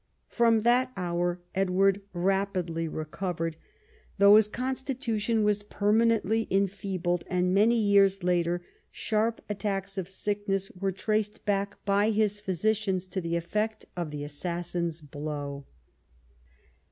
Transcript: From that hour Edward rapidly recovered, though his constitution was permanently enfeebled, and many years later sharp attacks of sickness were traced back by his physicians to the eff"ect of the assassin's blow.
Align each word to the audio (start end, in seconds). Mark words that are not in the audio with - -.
From 0.29 0.63
that 0.63 0.91
hour 0.97 1.39
Edward 1.53 2.01
rapidly 2.11 2.87
recovered, 2.87 3.55
though 4.17 4.35
his 4.35 4.47
constitution 4.47 5.43
was 5.43 5.61
permanently 5.61 6.47
enfeebled, 6.49 7.23
and 7.27 7.53
many 7.53 7.75
years 7.77 8.23
later 8.23 8.63
sharp 8.89 9.41
attacks 9.47 9.99
of 9.99 10.09
sickness 10.09 10.71
were 10.71 10.91
traced 10.91 11.45
back 11.45 11.75
by 11.85 12.09
his 12.09 12.39
physicians 12.39 13.05
to 13.09 13.21
the 13.21 13.37
eff"ect 13.37 13.85
of 13.95 14.09
the 14.09 14.23
assassin's 14.23 15.01
blow. 15.01 15.67